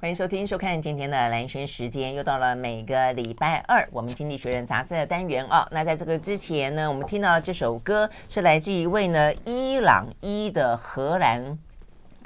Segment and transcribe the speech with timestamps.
[0.00, 5.66] 欢迎收听、收看今天的蓝轩时间，又到了每个礼拜二我们《经济学人》杂志的单元、哦。
[5.72, 11.58] 那在这个之前呢，我们听到这首歌是来自一位呢伊朗裔的荷兰。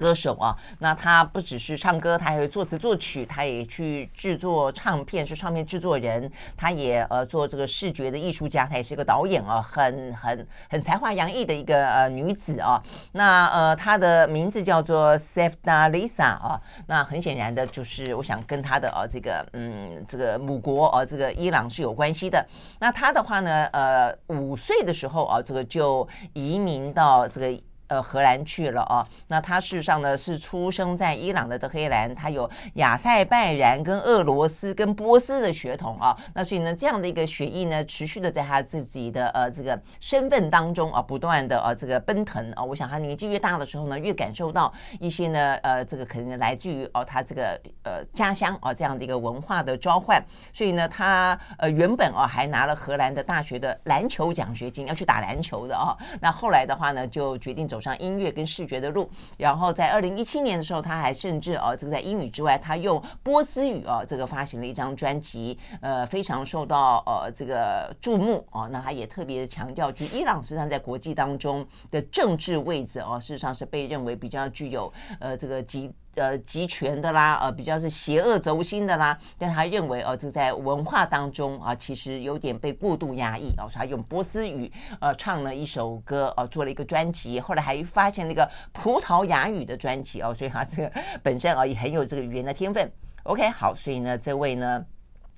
[0.03, 12.83] 歌手啊，那他不只是唱歌，他还会作词作曲，他也去制作唱片，是唱片制作人，他也呃做这个视觉的艺术家，他也是一个导演啊，很很很才华洋溢的一个呃女子啊。
[13.13, 22.45] 那呃她的名字叫做 s e f d a Lisa 啊，那很显然的就是我想跟她的呃这个嗯这个母国啊这个伊朗是有关系的。
[22.81, 27.63] 那她的话呢，呃五岁的时候啊，这个就移民到这个。
[27.93, 29.07] 呃，荷兰去了啊。
[29.29, 36.17] 那他事实上呢是出生在伊朗的德黑兰，他有亚塞拜然跟俄罗斯跟波斯的血统啊。
[36.33, 42.65] 那所以呢，这样的一个血液呢，持续的在他自己的呃这个身份当中啊，不断的啊这个奔腾啊。
[42.65, 50.19] 我想他年纪越大的时候呢，越感受到一些呢呃这个可能来自于哦他这个呃家乡啊这样的一个文化的召唤。
[50.51, 55.95] 所以呢，他呃原本啊还拿了荷兰的大学的篮球奖学金，要去打篮球的啊。
[56.23, 57.82] 那后来的话呢，就决定走。
[57.83, 68.69] 上音乐跟视觉的路，然后在二零一七年的时候，他还甚至哦，这个在英语之外，他用波斯语哦，这个发行了一张专辑，呃，非常受到呃这个注目哦。
[68.71, 75.93] 那他也特别的强调，就伊朗实际上在国际当中的政治位置哦，事实上是被认为比较具有呃这个极。
[76.15, 92.91] 呃，集权的啦，呃，比较是邪恶轴心的啦，但他认为，呃，就在文化当中啊，其实有点被过度压抑哦，所以他用波斯语呃唱了一首歌，呃，做了一个专辑，后来还发现那个葡萄牙语的专辑哦，所以他这个本身啊也很有这个语言的天分。
[93.23, 94.85] OK，好，所以呢，这位呢。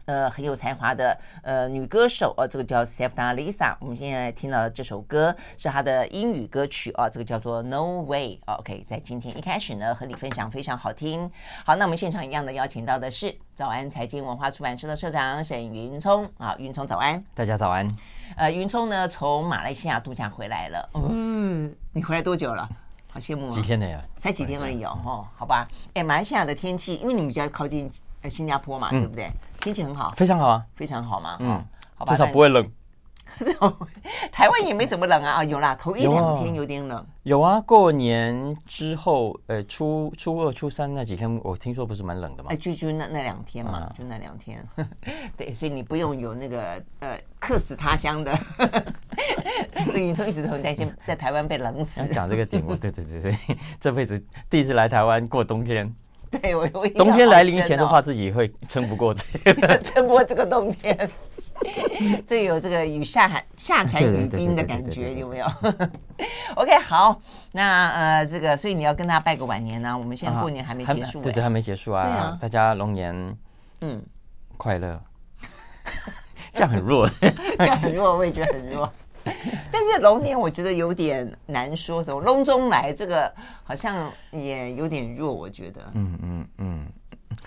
[0.06, 3.74] 呃，很有才华的呃女歌手呃，这个叫 s e f d a Lisa。
[3.80, 8.41] 我们现在听到的这首歌是她的英语歌曲啊，这个叫做 No Way。
[8.46, 11.30] OK，在今天一开始呢，和你分享非常好听。
[11.64, 17.89] 好，那我们现场一样的邀请到的是早安财经文化出版社的社长沈云聪啊，云聪早安，大家早安。
[18.36, 20.90] 呃，云聪呢从马来西亚度假回来了。
[20.95, 22.68] 嗯，你回来多久了？
[23.08, 23.52] 好羡慕啊！
[23.52, 24.02] 几天了呀？
[24.18, 25.67] 才几天而已哦，哦，好吧。
[25.95, 27.90] 哎，马来西亚的天气，因为你们比较靠近
[28.23, 28.29] 呃。
[28.29, 29.30] 新加坡嘛，对不对？
[29.64, 31.39] 天气很好，非常好啊，非常好嘛。
[31.41, 31.64] 嗯，
[31.95, 32.70] 好吧，至少不会冷。
[34.30, 37.05] 台湾也没怎么冷啊，啊，有啦，头一两天有点冷。
[37.23, 42.51] 有啊，过年之后，呃，初初二、初三那几天，我听说不是蛮冷的嘛。
[42.53, 44.63] 哎，就就那那两天嘛，就那两天。
[45.35, 48.39] 对，所以你不用有那个呃客死他乡的。
[49.86, 52.07] 这个云聪一直都很担心在台湾被冷死。
[52.08, 53.39] 讲这个点，我对对对对，
[53.80, 55.91] 这辈子第一次来台湾过冬天。
[56.42, 61.08] 对，我我冬天来临前的话，自己会撑不过这 个， 撑不过这个冬天。
[62.27, 65.46] 这有这个雨下寒下蝉语冰的感觉，有没有
[66.56, 67.20] ？OK，好，
[67.52, 69.96] 那呃，这个所以你要跟大家拜个晚年呢、啊。
[69.96, 72.02] 我们现在过年还没结束、欸，对对，还没结束啊。
[72.02, 73.14] 啊大家龙年
[73.83, 74.02] 嗯
[74.56, 75.00] 快乐，
[76.52, 77.08] 这样很弱，
[77.58, 78.92] 这样很弱，我也觉得很弱。
[79.73, 85.80] 但是龙年我觉得有点难说，什么龙中来这个好像也有点弱，我觉得。
[85.95, 86.86] 嗯嗯嗯。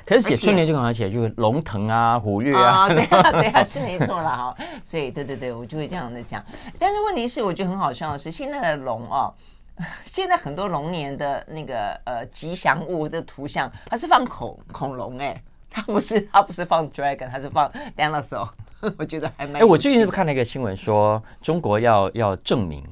[0.05, 2.85] 可是写春联就很好写，就是龙腾啊，虎跃啊。
[2.85, 4.57] 哦、对啊， 对啊，是没错啦哈。
[4.83, 6.43] 所以对对对，我就会这样的讲。
[6.77, 9.33] 但是问题是，我觉得很好笑的是，现在的龙哦，
[10.03, 18.49] 现在很多龙年的那个呃吉祥物的图像，它是放恐恐龙哎，它不是它不是放 dragon，它是放 dinosaur。
[18.97, 19.61] 我觉得还蛮……
[19.61, 22.83] 哎，我最近是不是看了一个新闻，说中国要要证明，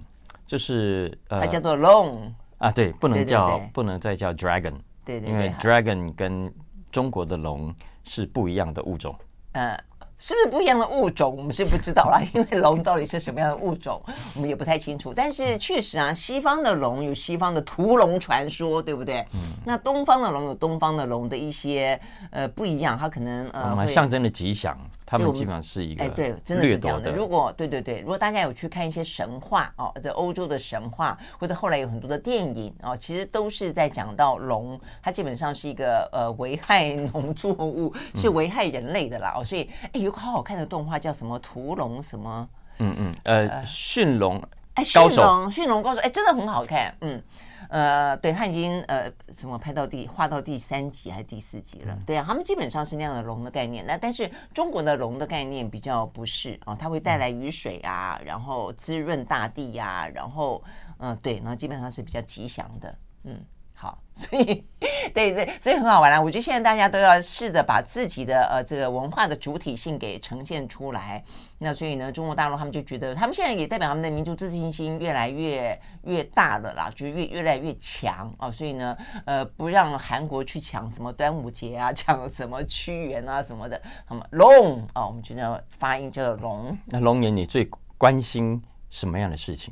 [0.45, 4.73] 就是呃，它叫做龙啊，对，不能叫对对对不能再叫 dragon，
[5.03, 6.51] 对对，对，因为 dragon 跟
[6.91, 7.73] 中国的龙
[8.03, 9.13] 是不一样的物种。
[9.51, 9.77] 呃，
[10.17, 11.35] 是不是不一样的物种？
[11.37, 14.01] 我们是不知道啦， 因为龙到底是什么样的物种，
[14.35, 15.13] 我们也不太清楚。
[15.13, 19.25] 但是确实啊，西方的龙有西方的屠龙传说，对不对？
[19.33, 19.39] 嗯。
[19.65, 21.99] 那东方的龙有东方的龙的一些
[22.31, 24.77] 呃不一样，它可能呃象征的吉祥。
[25.05, 27.11] 他们基本上是一个哎，对，真的是这样的。
[27.11, 39.33] 如果对对对，如果大家有去看一些神话哦，在欧洲的神话，或者后来有很多的电影哦，其实都是在讲到龙，它基本上是一个呃危害农作物，是危害人类的啦。
[39.37, 42.49] 哦，所以哎，有个好好看的动画叫什么《屠龙》什么？
[42.79, 44.41] 嗯嗯，呃，驯龙
[44.73, 47.21] 哎，驯龙驯龙高手哎，真的很好看，嗯。
[47.69, 51.93] 呃，对，他已经呃，什么拍到第画到第三集还是第四集了？
[51.93, 53.85] 嗯、对啊，他们基本上是那样的龙的概念。
[53.85, 60.63] 那但是中国的龙的概念比较不是啊，它会带来雨水啊，然后滋润大地呀、啊，然后
[60.97, 62.95] 嗯、呃，对，然后基本上是比较吉祥的。
[63.23, 63.43] 嗯，
[63.85, 64.65] 好， 所以
[65.13, 66.19] 对对，所以很好玩啦。
[66.19, 71.23] 我觉得现在大家都要试着把自己的呃这个文化的主体性给呈现出来。
[71.59, 78.51] 那所以呢，中国大陆他们就觉得，他们现在也代表他们的民族自信心越来越越大了啦，就越越来越强啊。
[78.51, 83.79] 所以呢，呃，不让韩国去抢什么端午节啊， 抢什么屈原啊什么的。
[84.09, 86.75] 那么龙啊，我们觉得发音叫做龙。
[86.87, 88.59] 那龙年你最关心
[88.89, 89.71] 什么样的事情？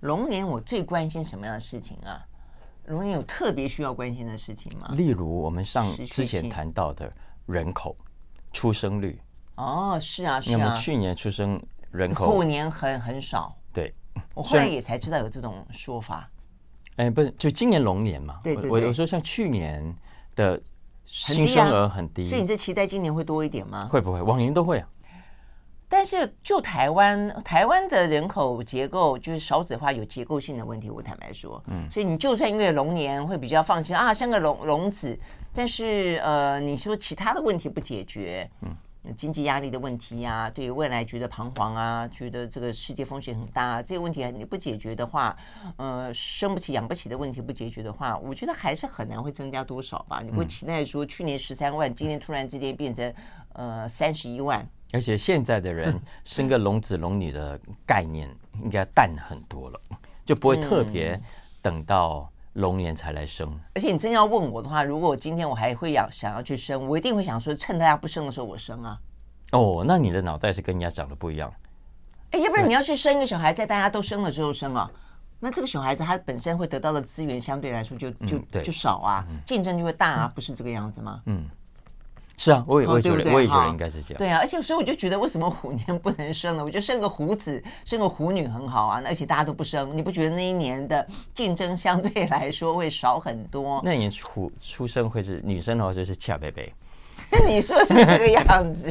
[0.00, 2.24] 龙年我最关心什么样的事情啊？
[2.88, 4.88] 龙年有特别需要关心的事情吗？
[4.96, 7.10] 例如我们上之前谈到的
[7.46, 7.96] 人口
[8.52, 9.20] 出生率。
[9.56, 10.56] 哦，是啊，是啊。
[10.56, 13.54] 那么去年出生人口，后年很很少。
[13.72, 13.92] 对，
[14.34, 16.30] 我后来也才知道有这种说法。
[16.96, 18.40] 哎，不是，就今年龙年嘛。
[18.42, 18.70] 对对对。
[18.70, 19.94] 我有时候像去年
[20.34, 20.60] 的
[21.04, 23.88] 新生儿很低，所以你是期待今年会多一点吗？
[23.92, 24.22] 会不会？
[24.22, 24.88] 往年都会啊。
[25.90, 30.90] 但是就台湾，台湾的人口结构就是少子化有结构性的问题。
[30.90, 35.18] 我坦白说，嗯，所以你就算因为龙年会比较放心啊，像个龙龙子，
[35.54, 38.76] 但是呃，你说其他的问题不解决，嗯，
[39.16, 45.34] 经济压力的问题呀、啊，对于未来觉得彷徨啊，觉得这个世界风险很大、啊，这些问题你不解决的话，
[45.78, 50.20] 呃，生不起养不起的问题不解决的话，我觉得还是很难会增加多少吧。
[50.22, 53.14] 你会期待说去年十三万，今年突然之间变成
[53.54, 54.68] 呃三十一万。
[54.92, 55.94] 而且现在的人
[56.24, 58.28] 生个龙子龙女的概念
[58.62, 59.80] 应该淡很多了，
[60.24, 61.20] 就不会特别
[61.60, 63.48] 等到龙年才来生。
[63.74, 68.98] 而且你真要问我的话，如果今天我还会要想要去生，我一定会想说，趁大家不生的时候我生啊。
[69.52, 71.52] 哦，那你的脑袋是跟人家长得不一样。
[72.30, 74.90] 哎，要不然你要去生一个小孩，在大家都生的时候生啊，
[75.38, 81.22] 那这个小孩子他本身会得到的资源相对来说就就就少啊，竞争就会大啊，不是这个样子吗？
[81.26, 81.46] 嗯。
[82.38, 84.16] 是啊，我也我也觉得，我也觉得应该是这样。
[84.16, 86.64] 对啊，而且所以我就觉得，为什么虎年不能生呢？
[86.64, 89.02] 我觉得生个虎子、生个虎女很好啊。
[89.04, 91.04] 而且大家都不生，你不觉得那一年的
[91.34, 93.82] 竞争相对来说会少很多？
[93.84, 96.72] 那年虎出生会是女生的话，就是恰贝贝。
[97.44, 98.88] 你说是这个样子。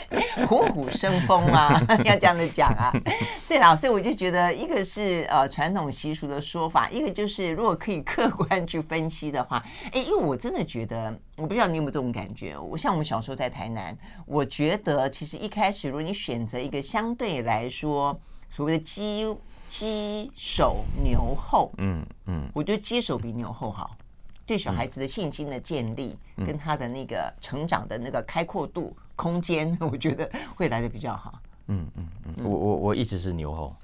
[0.48, 2.92] 虎虎生风啊， 要这样子讲啊。
[3.48, 9.62] 对啦，所以我就觉得，一个是呃传统习俗的说法，一个就是如果可以客观去分析的话，
[9.92, 12.56] 哎，因为我真的觉得，我不知道你有没有这种感觉。
[12.56, 13.96] 我像我们小时候在台南，
[14.26, 18.18] 我觉得其实一开始如果你选择一个相对来说
[18.48, 19.34] 所谓的鸡
[19.68, 23.96] 鸡首牛后，嗯嗯，我觉得鸡首比牛后好。
[24.44, 31.40] 对小孩子的信心的建立，跟他的那个成长的那个开阔度空间， 我觉得会来的比较好。
[31.68, 33.74] 嗯嗯嗯，我我我一直是牛后，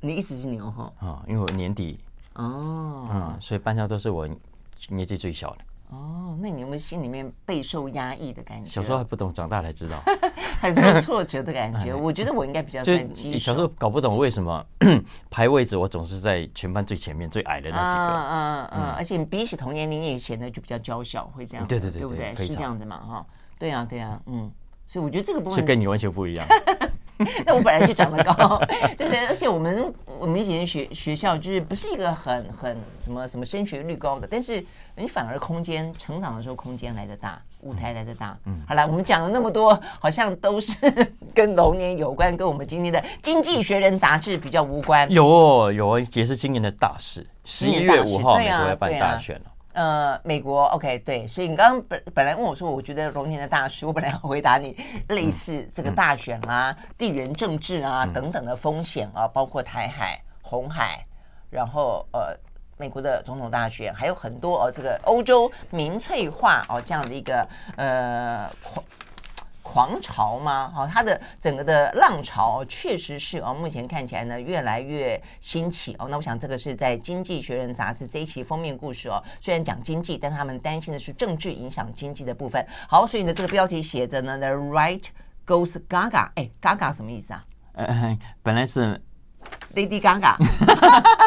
[0.00, 1.22] 你一直是牛后啊？
[1.28, 1.98] 因为我年底
[2.34, 4.28] 哦，嗯，所以班上都是我
[4.88, 5.58] 年纪最小的。
[5.90, 8.70] 哦，那你有没有心里面备受压抑的感觉？
[8.70, 10.02] 小时候还不懂，长大才知道，
[10.60, 11.94] 很受挫折的感觉。
[11.94, 13.38] 我觉得我应该比较算鸡首。
[13.38, 14.66] 小时候搞不懂为什么
[15.30, 18.18] 排位置，我总是在全班最前面、最矮的那几个。
[18.18, 21.66] 嗯嗯嗯，而且比起同年龄也显得就比较娇小，会这样。
[21.68, 22.34] 对对对，对不对？
[22.34, 22.96] 是这样子嘛？
[22.98, 23.26] 哈，
[23.58, 24.50] 对呀对呀，嗯。
[24.86, 26.46] 所以我觉得这个部分是跟你完全不一样。
[27.46, 28.60] 那我本来就长得高，
[28.98, 34.64] 对对，而且我们我们以前学学校就是不是一个很很什么什么升学率高的，但是
[34.94, 38.36] 你反而空间成长的时候空间来的大，舞台来的大。
[38.44, 40.76] 嗯，好了，我们讲了那么多，好像都是
[41.32, 45.10] 跟龙年有关，跟我们今天的《经济学人》杂志比较无关。
[45.10, 49.46] 有有，也是今年的大事，十一月五号美国要办大选了。
[49.74, 54.76] 呃，美国 OK 对，所以你刚刚本本来问我说，我觉得龙年的大事，我本来要回答你
[55.08, 61.04] 类似这个大选啊、嗯、地缘政治啊、嗯、等等的风险啊，包括台海、红海，
[61.50, 62.34] 然后呃，
[62.78, 67.46] 美国的总统大选，还有很多呃、哦，这个欧洲民粹化哦这样的一个
[67.76, 68.48] 呃。
[69.64, 70.70] 狂潮吗？
[70.74, 76.06] 好，它的整个的浪潮确实是哦，目前看起来呢越来越兴起哦。
[76.10, 79.20] 那我想这个是在《经济学人》杂志这一期封面故事哦。
[79.40, 82.64] 虽然讲经济，但他们担心的是政治影响经济的部分。
[82.86, 85.04] 好，所以呢这个标题写着呢，The right
[85.46, 86.28] goes Gaga。
[86.34, 87.42] 哎，Gaga 什么意思啊？
[87.72, 89.00] 呃，本来是
[89.74, 90.36] Lady Gaga。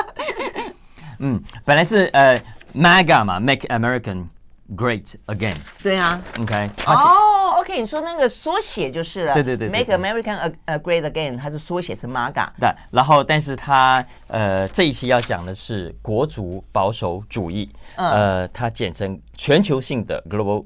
[1.19, 2.39] 嗯，本来是呃
[2.75, 4.27] MAGA 嘛，Make American
[4.75, 5.55] Great Again。
[5.81, 6.21] 对啊。
[6.39, 6.69] OK。
[6.85, 7.33] 哦。
[7.57, 9.33] OK，你说那个缩写就是了。
[9.33, 12.47] 对对对，对，Make American a, a Great Again，它是缩写是 MAGA。
[12.59, 20.63] 对，然后但是它呃这一期要讲的是国族保守主义，嗯、呃，它简称全球性的 Global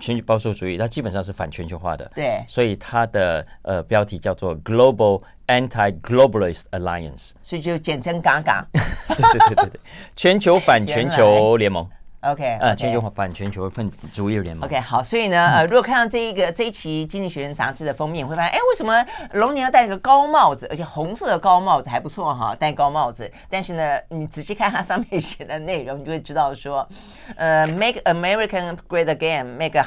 [0.00, 2.10] 全球保守主义，它基本上是反全球化的。
[2.12, 8.64] 对，所以它的呃标题叫做 Global Anti-Globalist Alliance，所以就简称 GAGA。
[9.14, 9.80] 对对对对对，
[10.16, 11.88] 全球反全球联盟。
[12.22, 14.64] OK，呃，全球反全球份主义联盟。
[14.68, 23.28] OK，好，所以呢，呃，如果看到这一个这一期《经济学人》杂志的封面，会发现，哎，为什么龙年要戴个高帽子，而且红色的高帽子还不错哈，戴高帽子。
[23.50, 26.88] 但是呢，你仔细看它上面写的内容，你就会知道说，
[27.34, 29.84] 呃，Make American Great Again，Make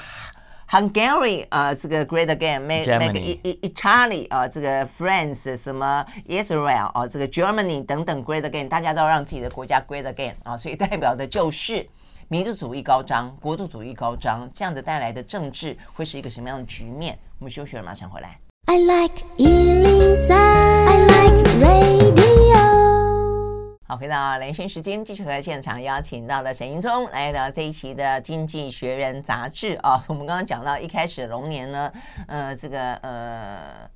[0.70, 9.80] Hungary 啊，这个 Great Again，Make Make Italy 啊，这个 France 什么 Israel 啊，这个 Germany 等等 Great Again，大家都要让自己的国家
[9.80, 11.88] Great Again 啊，所以代表的就是。
[12.28, 17.16] 民族主义高涨，国度主义高涨，这样子带来的政治会是一个什么样的局面？
[17.38, 18.40] 我们休息了，马上回来。
[18.66, 22.56] I like 103, I like radio。
[23.88, 30.04] 好，回到连线时间，继续和现场邀请到的沈英聪来聊这一期的《经济学人》杂志啊。
[30.08, 31.94] 我们刚刚讲到一开始龙年呢，
[32.28, 33.88] 呃，这个呃。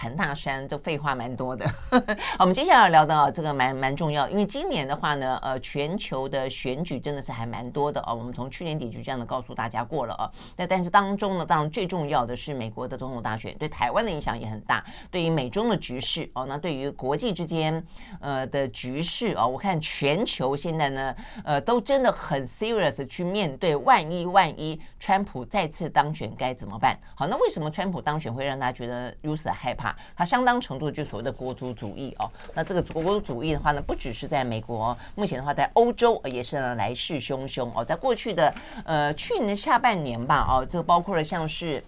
[0.00, 1.70] 砍大山，这废话蛮多的。
[2.40, 8.14] 我们接下来聊到这个蛮蛮重要，因为今年的话呢，呃，全球的选举真的是还蛮多的哦。
[8.14, 10.30] 我们从去年底就这样的告诉大家过了啊。
[10.56, 14.82] 那但是当中呢，当然最重要的是美国的总统大选，对台湾的影响也很大。
[15.10, 17.84] 对于美中的局势哦，那对于国际之间
[18.22, 21.14] 呃的局势哦，我看全球现在呢，
[21.44, 26.98] 呃，都真的很 serious 去面对，万一万一川普再次当选该怎么办？
[27.14, 29.89] 好，那为什么川普当选会让大家觉得如此害怕？
[30.16, 38.54] 它相当程度就所谓的国族主义哦，那这个国族主义的话呢，不只是在美国，目前的话在欧洲也是呢来势汹汹哦，在过去的
[38.84, 41.82] 呃去年的下半年吧哦，这包括了像是。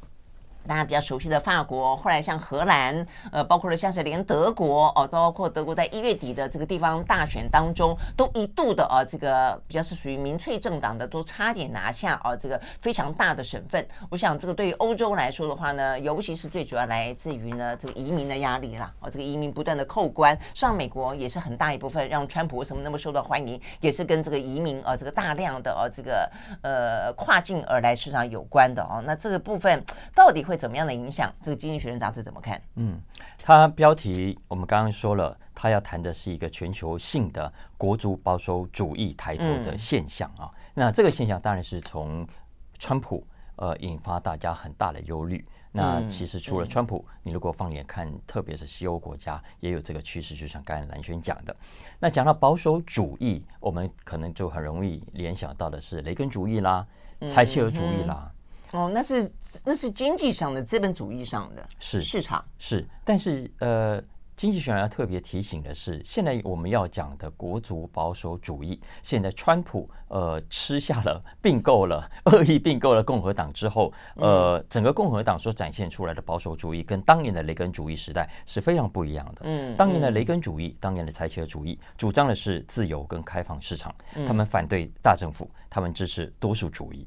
[0.66, 13.85] 大家比较熟悉的法国，后来像荷兰，呃，包括了像是连德国哦，包括德国在一月底的这个地方大选当中，都一度的啊，这个比较是属于民粹政党的，都差点拿下啊，这个非常大的省份。
[14.09, 26.31] 我想这个对于欧洲来说的话呢，尤其是最主要来自于呢这个移民的压力啦，哦，这个移民不断的扣关，上美国也是很大一部分让川普为什么那么受到欢迎，也是跟这个移民啊，这个大量的啊这个
[26.62, 29.02] 呃跨境而来市场有关的哦。
[29.04, 30.51] 那这个部分到底会？
[30.52, 31.32] 会怎么样的影响？
[31.42, 32.61] 这个《经济学人》杂志怎么看？
[32.75, 33.00] 嗯，
[33.38, 40.44] 它标题我们刚刚说了，它要谈的是一个全球性的国族保守主义抬头的现象啊。
[40.52, 42.26] 嗯、那这个现象当然是从
[42.78, 45.42] 川普呃引发大家很大的忧虑。
[45.75, 51.56] 那其实除了川普，嗯、你如果放眼看，特别是西欧国家也有这个趋势，就像刚才蓝轩讲的。
[51.99, 56.87] 那讲到保守主义，我们可能就很容易联想到的是雷根主义啦、
[57.26, 58.30] 柴契尔主义啦。
[58.30, 58.41] 嗯
[58.72, 59.30] 哦，那是
[59.64, 62.02] 那是经济上的资本主义上的是。
[62.02, 62.44] 市场。
[62.58, 64.02] 是，但是呃，
[64.34, 79.42] 经济学人要特别提醒的是，现在我们要讲的国族保守主义，现在川普呃吃下了并购了恶意并购了共和党之后，呃，整个共和党所展现出来的保守主义，跟当年的雷根主义时代是非常不一样的。
[79.44, 83.94] 嗯，当年的雷根主义，当年的柴契尔主义，主张的是自由跟开放市场，
[84.26, 87.06] 他们反对大政府，他们支持多数主义，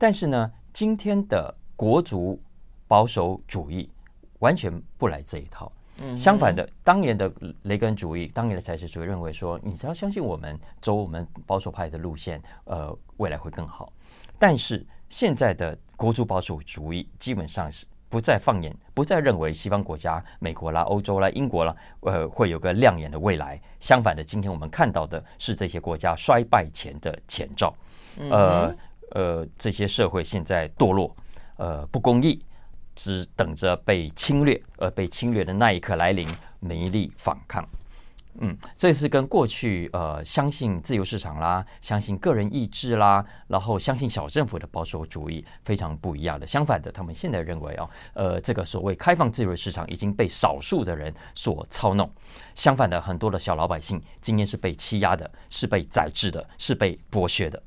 [0.00, 0.50] 但是呢。
[0.72, 2.40] 今天的国族
[2.86, 3.90] 保守主义
[4.38, 5.70] 完全不来这一套。
[6.16, 7.30] 相反的，当年的
[7.62, 13.92] 雷根主义，当年的柴契尔主义认为说，你只要相信我们，走我们保守派的路线，呃，未来会更好。
[14.38, 23.60] 但是现在的国族保守主义基本上是不再放眼，不再认为西方国家，美国啦、欧洲啦、英国啦，呃，会有个亮眼的未来。
[23.80, 27.74] 相反的，今天我们看到的是这些国家衰败前的前兆。
[28.30, 28.72] 呃。
[29.10, 31.14] 呃，这些社会现在堕落，
[31.56, 32.42] 呃，不公义，
[32.94, 37.66] 只等着被侵略，而被侵略的那一刻来临，没力反抗。
[38.42, 46.46] 嗯，这是跟过去呃相信自由市场啦，相信个人意志啦，然后相信小政府的保守主义非常不一样的。
[46.46, 52.08] 相反的，他们现在认为哦，呃，这个所谓开放自由市场已经被少数的人所操弄。
[52.54, 57.60] 相反的，很多的小老百姓今天是被欺压的，是被宰制的，是被剥削的。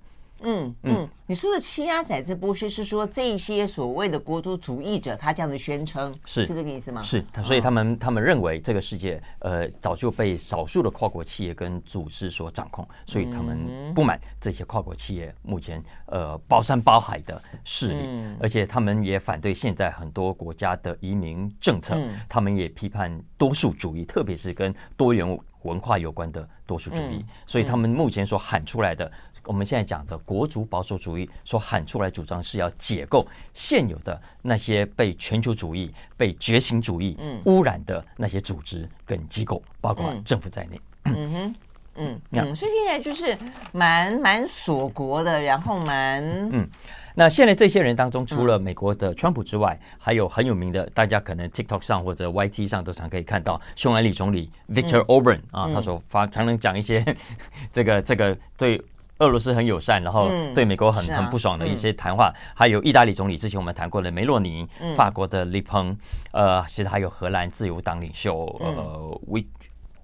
[0.43, 7.01] 嗯嗯，你说的欺压宰制剥削是说这些所谓的国族主义者，他这样的宣称是是这个意思吗？
[7.01, 21.97] 是，所以他们他们认为这个世界呃早就被少数的跨国企业跟组织所掌控，所以他们不满这些跨国企业目前呃包山包海的势力，而且他们也反对现在很多国家的移民政策，
[22.27, 29.09] 他们也批判多数主义，特别是跟多元文化有关的多数主义，所以他们目前所喊出来的。
[29.45, 40.79] 我们现在讲的国族保守主义所喊出来主张是要解构现有的那些被全球主义、被觉醒主义污染的那些组织跟机构，包括政府在内。
[41.05, 41.55] 嗯哼，
[41.95, 43.37] 嗯嗯，所以现在就是
[43.73, 46.67] 蛮蛮锁国的，然后蛮嗯。
[47.15, 57.05] 那现在这些人当中，除了美国的川普之外，还有很有名的，大家可能 TikTok 上或者 YT 上都常可以看到，匈牙利总理 Victor Orban 啊，他所发常能讲一些
[57.73, 58.81] 这个这个对。
[59.19, 65.95] 俄罗斯很友善，然后对美国很、嗯啊、很不爽的一些谈话，还有意大利总理之前我们谈过的梅洛尼，嗯、法国的勒庞，
[66.31, 69.45] 呃，其实还有荷兰自由党领袖呃维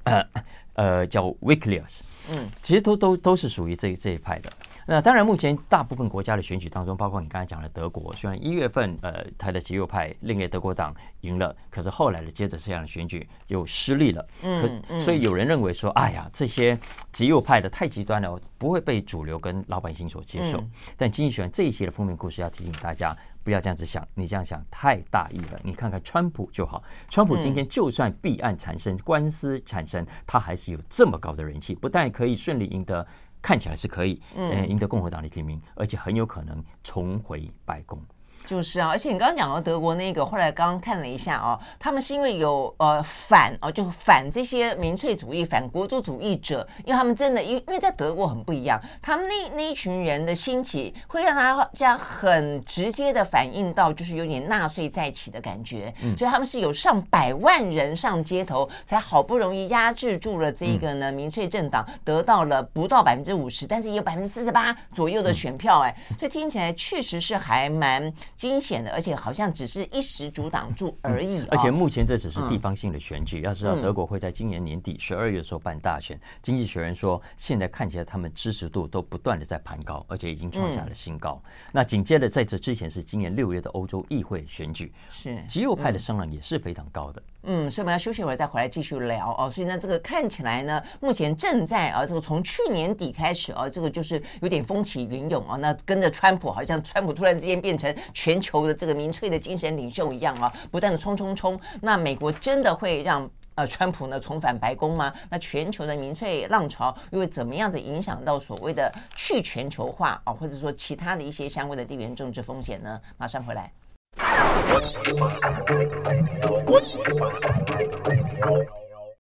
[0.04, 0.26] 呃
[0.74, 2.00] 呃叫 Wilders，
[2.30, 4.50] 嗯，其实都都都是属于这这一派的。
[4.90, 10.92] 那当然，目前大部分国家的选举当中，包括你刚才讲的德国，虽然一月份呃，他的极右派另类德国党
[11.22, 14.28] 赢了，可是后来的接着这样的选举又失利了。
[14.42, 16.76] 嗯，可所以有人认为说，哎呀，这些
[17.12, 20.60] 极右派的太极端了，不会被主流跟老百姓所接受。
[20.98, 25.60] 但经济学人这一期的封面故事要提醒大家，不要这样子想，你这样想太大意了。
[25.64, 33.06] 你看看川普就好，川普今天就算弊案产生、官司产生，他还是有这么高的人气，不但可以顺利赢得。
[33.42, 38.02] 看起来是可以，嗯，赢得共和党的提名，而且很有可能重回白宫。
[38.50, 68.12] 就是啊，而且你刚刚讲到德国那个，后来刚刚看了一下哦，他们是因为有呃反哦，就反这些民粹主义、反国族主义者，因为他们真的，因为因为在德国很不一样，他们那那一群人的兴起，会让他这样很直接的反映到，就是有点纳粹再起的感觉，嗯，所以他们是有上百万人上街头，才好不容易压制住了这个呢民粹政党，得到了不到百分之五十，但是也有百分之四十八左右的选票，哎，所以听起来确实是还蛮。
[68.40, 71.48] 惊险的，而且好像只是一时阻挡住而已，哦。
[71.52, 76.16] 而且目前这只是地方性的选举，嗯、要知道德国会在今年年底十二月的时候办大选。
[76.16, 81.42] 嗯、经济学人说，现在看起来他们支持度都不断的在攀高，而且已经创下了新高。
[81.44, 87.22] 嗯、那紧接着在这之前是今年六月的欧洲议会选举，是极右派的声浪也是非常高的。
[87.44, 89.52] 嗯，所以我们要休息一会儿再回来继续聊哦。
[89.52, 95.58] 所以呢，这个看起来呢，目前正在啊，这个从去年底开始啊，这个就是有点风起云涌啊。
[95.58, 101.60] 那跟着川普，好像川普突然之间变成全全球的这个民粹的精神领袖一样啊，不断的冲冲冲。
[101.82, 105.12] 那美国真的会让呃川普呢重返白宫吗？
[105.32, 113.02] 那全球的民粹浪潮又会怎么样子影响到所谓的去全球化啊，或者说其他的一些相关的地缘政治风险呢？
[113.18, 113.74] 马上回来。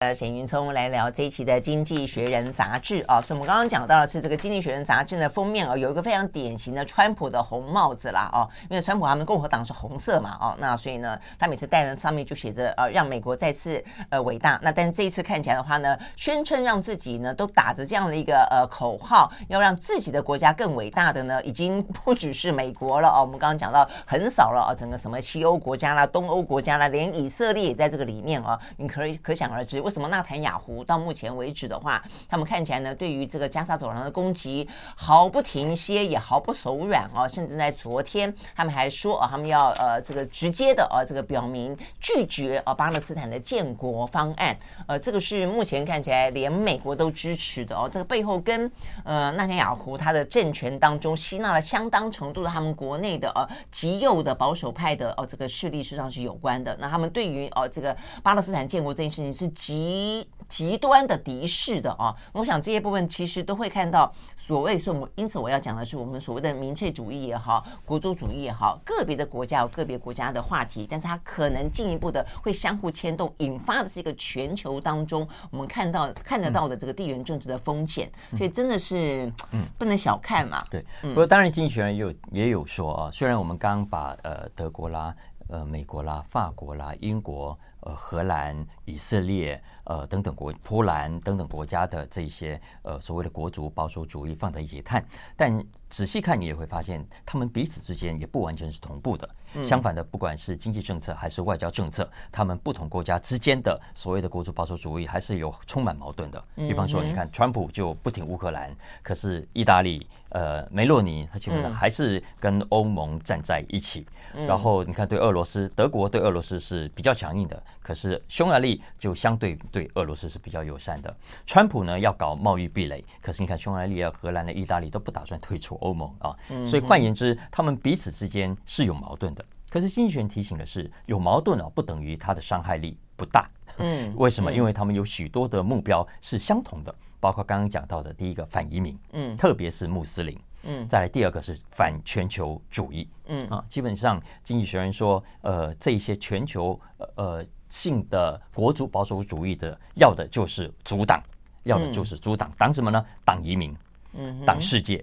[0.02, 14.58] 呃，沈云聪来聊这一期的《经济学人》杂志啊，所以我们刚刚讲到的是这个《经济学人》杂志的封面啊，有一个非常典型的川普的红帽子啦哦，因为川普他们共和党是红色嘛哦，那所以呢，他每次戴的上面就写着呃，让美国再次呃伟大。
[14.60, 23.20] 那但是这一次看起来的话呢，宣称让自己呢都打着这样的一个呃口号，要让自己的国家更伟大的呢，已经不只是美国了哦。
[23.20, 29.91] 我们刚刚讲到很少了哦，整个什么西欧国家啦、东欧国家啦，连以色列也在这个里面哦，你可以可想而知为。
[29.92, 30.12] 什么？
[30.12, 37.26] 纳坦雅胡到目前为止的话，他们看起来呢，对于这个加沙走廊的攻击毫不停歇，也毫不手软哦。
[37.26, 44.54] 甚至在昨天，他们还说啊，他们要呃这个直接的呃这个表明拒绝呃巴勒斯坦的建国方案。
[44.86, 47.88] 呃，这个是目前看起来连美国都支持的哦。
[47.90, 48.70] 这个背后跟
[49.02, 56.76] 呃纳坦雅胡他的政权当中吸纳了相当程度的他们国内的呃极右的保守派的哦、呃、这个势力实际上是有关的。
[56.78, 80.58] 那他们对于哦、呃、这个巴勒斯坦建国这件事情是极极极端的敌视的啊，我想这些部分其实都会看到所谓是我们，因此我要讲的是我们所谓的民粹主义也好，国族主义也好，个别的国家有个别国家的话题，但是它可能进一步的会相互牵动，引发的是一个全球当中我们看到看得到的这个地缘政治的风险，所以真的是嗯不能小看嘛。
[80.70, 85.14] 对，不过当然经济学人也有也有说啊，虽然我们刚刚把呃德国啦、
[85.48, 87.58] 呃美国啦、法国啦、英国。
[87.84, 95.04] 呃，荷兰、以色列、呃等等国、波兰等等国家的这些呃所谓的国族保守主义放在一起看，
[95.36, 99.28] 但仔细看你也会发现，他们彼此之间也不完全是同步的。
[99.62, 106.42] 相反的，不管是经济政策还是外交政策，他们不同国家之间的所谓的国族保守主义还是有充满矛盾的。
[106.56, 114.06] 比方说，你看川普就不挺乌克兰，可是意大利呃梅洛尼他基本上还是跟欧盟站在一起。
[114.46, 117.62] 然后你看对俄罗斯，德国对俄罗斯是比较强硬的。
[117.82, 121.14] 可是匈牙利就相对对俄罗斯是比较友善的。
[121.44, 126.34] 川普呢要搞贸易壁垒，可是你看匈牙利啊、荷兰的、意大利都不打算退出欧盟啊。
[126.64, 129.44] 所以换言之，他们彼此之间是有矛盾的。
[129.68, 133.50] 可是经济学人提醒的是，有矛盾啊，不等于它的伤害力不大。
[133.78, 134.52] 嗯，为什么？
[134.52, 140.36] 因为他们有许多的目标是相同的，包括刚刚讲到的第一个反移民，嗯，特别是穆斯林。
[140.64, 143.08] 嗯，再来第二个是反全球主义。
[143.26, 146.78] 嗯啊，基本上经济学人说，呃，这些全球
[147.14, 147.46] 呃。
[147.72, 151.22] 性的国族保守主义的，要的就是阻挡，
[151.62, 153.02] 要的就是阻挡，挡什么呢？
[153.24, 153.74] 挡移民，
[154.12, 155.02] 嗯挡世界，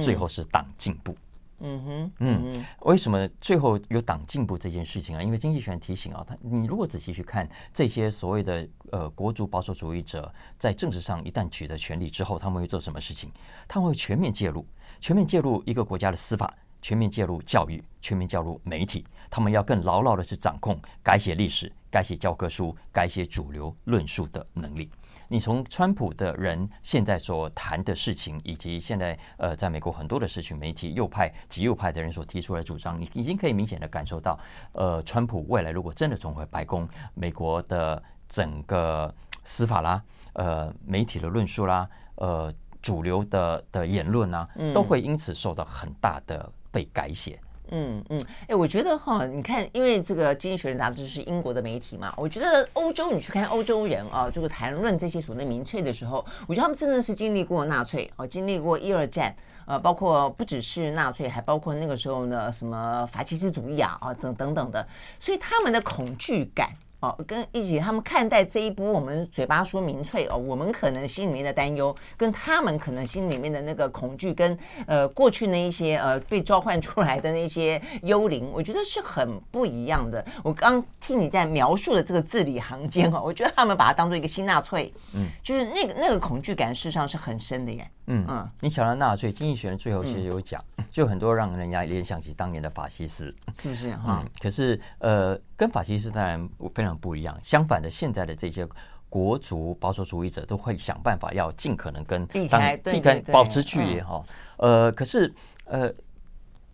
[0.00, 1.16] 最后是挡进步。
[1.58, 5.22] 嗯哼，嗯，为什么最后有党进步这件事情啊？
[5.22, 13.30] 因为经济学人提醒啊，他你如果仔细去看这些所谓的呃国族保守主义者在政治上一旦取得权力之后，他们会做什么事情？
[13.66, 14.66] 他们会全面介入，
[15.00, 24.90] 全面介入一个国家的司法，全面介入教育，全面介入媒体，他们要更牢牢的去掌控改写历史、改写教科书、改写主流论述的能力。
[25.28, 34.38] 你从川普的人现在所谈的事情，以及现在呃，在美国很多的社群媒体右派、极右派的人所提出来的主张，你已经可以明显的感受到，
[34.72, 39.12] 呃，川普未来如果真的重回白宫，美国的整个
[39.44, 40.02] 司法啦、
[40.34, 47.40] 呃，媒体的论述啦、呃，主流的的言论啊，都会因此受到很大的被改写。
[47.70, 59.34] 嗯嗯，哎、我觉得哈，你看，因为这个《经济学人》杂志是英国的媒体嘛，我觉得欧洲，你去看欧洲人啊，这个谈论这些所谓民粹的时候，我觉得他们真的是经历过纳粹啊，经历过一二战，
[59.66, 64.86] 呃，包括不只是纳粹，还包括那个时候呢，什么法西斯主义啊，啊等等等的，
[65.18, 66.70] 所以他们的恐惧感。
[67.00, 80.24] 哦，跟一起他们看待这一波，我们嘴巴说民粹哦，我们可能心里面的担忧，跟他们可能心里面的那个恐惧，跟呃过去那一些呃被召唤出来的那些幽灵，我觉得是很不一样的。
[80.42, 87.88] 我刚听你在描述的这个字里行间哦，我觉得他们把它当做一个新纳粹，嗯，就是那个那个恐惧感，事实上是很深的耶。
[88.06, 94.30] 嗯嗯，你想到纳粹，经济学人最后其实有讲，嗯、就很多让人家联想起当年的法西斯，是不是哈、嗯？
[94.40, 97.38] 可是呃，跟法西斯当然非常不一样。
[97.42, 98.66] 相反的，现在的这些
[99.08, 104.22] 国族保守主义者都会想办法要尽可能跟避开，避开保持距离哈。
[104.58, 105.32] 呃，可是
[105.64, 105.92] 呃。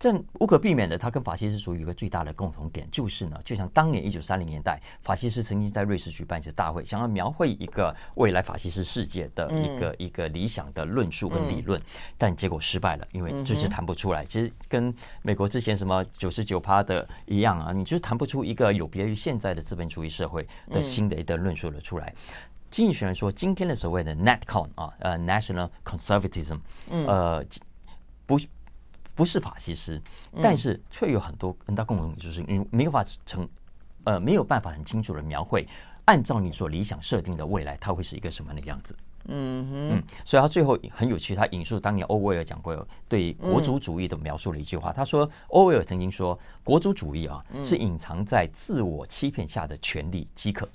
[0.03, 11.83] 这无可避免的，它跟法西斯主义有一个最大的共同点，就是呢，就像当年一九三零年代，法西斯曾经在瑞士举办一次大会，想要描绘一个未来法西斯世界的一个、嗯、一个理想的论述跟理论，嗯、
[12.17, 14.25] 但结果失败了，因为就是谈不出来。
[14.25, 22.13] 其实跟美国之前什么九十九趴的一样啊，你就是谈不出一个有别于现在的资本主义社会的新的一个论述了出来。
[22.69, 27.41] 经济学人说，今天的所谓的 NetCon 啊，呃，National Conservatism，呃，
[28.25, 28.37] 不。
[29.15, 30.01] 不是法西斯，
[30.41, 33.47] 但是却有很多很大共同点，就是你没有办法成，
[34.05, 35.67] 呃，没有办法很清楚的描绘，
[36.05, 38.95] 按照你所理想设定的未来，它会是一个什么样的样子。
[39.25, 50.67] 嗯哼嗯，所以他最后很有趣，他引述当年欧威尔讲过对国族主义的描述了一句话，他说欧威尔曾经说，国族主义啊是隐藏在自我欺骗下的权力饥渴。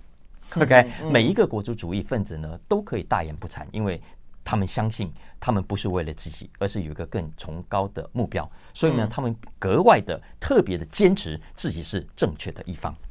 [0.57, 4.01] OK，每一个国族主义分子呢都可以大言不惭，因为。
[4.48, 12.90] 他们相信，他们不是为了自己，而是有一个更崇高的目标，所以呢，他们格外的特别的坚持自己是正确的一方。
[12.90, 13.07] 嗯，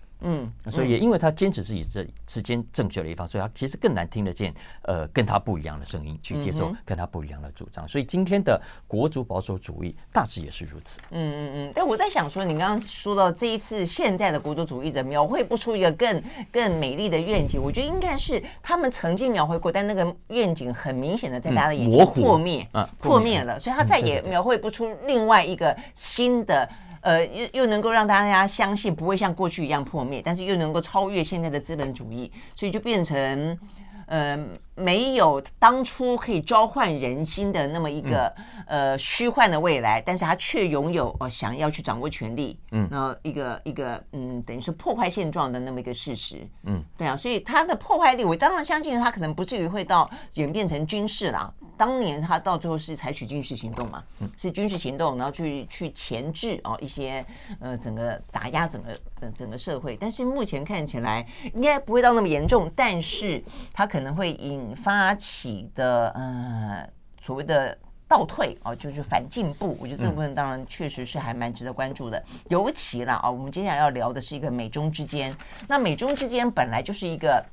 [0.69, 4.53] 所以也因为他坚持自己这之间正确的一方，所以他其实更难听得见
[4.83, 7.87] 呃跟他不一样的声音，去接受跟他不一样的主张。
[7.87, 10.99] 所以今天的国族保守主义大致也是如此。
[11.11, 11.71] 嗯嗯嗯。
[11.75, 22.67] 但我在想说，你刚刚说到这一次现在的国族主义者描绘不出一个更更美丽的愿景，我觉得应该是他们曾经描绘过，但那个愿景很明显的在大家的眼前破灭，
[22.99, 26.67] 破灭了，所以他再也描绘不出另外一个新的。
[27.01, 33.57] 呃，又又能够让大家相信不会像过去一样破灭，但是又能够超越现在的资本主义，所以就变成，
[34.05, 34.47] 呃。
[34.77, 38.31] 没有当初可以召唤人心的那么一个、
[38.67, 51.51] 嗯、呃虚幻的未来，但是他却拥有呃想要去掌握权力，嗯，然后一个一个嗯等于是破坏现状的那么一个事实，嗯，对啊，所以他的破坏力，我当然相信他可能不至于会到演变成军事啦。
[51.75, 57.25] 当年他到最后是采取军事行动嘛，嗯，是军事行动，然后去去钳制哦一些
[57.59, 64.66] 呃整个打压整个整整个社会，但是目前看起来应该不会到那么严重，但是他可能会引。
[64.75, 66.87] 发起的呃
[67.21, 67.77] 所谓的
[68.07, 72.23] 倒退哦，就是反进步，我觉得这部分当然确实是还蛮值得关注的。
[72.47, 75.35] 尤其啦啊，我们接下来要聊的是一个美中之间。
[75.67, 77.45] 那美中之间本来就是一个，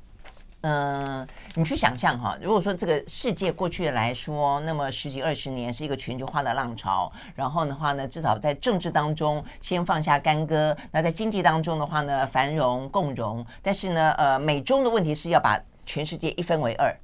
[0.61, 13.45] 嗯，你去想象哈，如果说这个世界过去来说，那么十几二十年是一个全球化的浪潮，然后的话呢，至少在政治当中先放下干戈，那在经济当中的话呢，繁荣共荣。
[13.61, 16.95] 但是呢，呃，美中的问题是要把全世界一分为二。